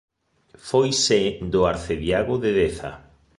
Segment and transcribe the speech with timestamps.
[0.69, 1.23] Foi sé
[1.53, 2.91] do arcediago de Deza.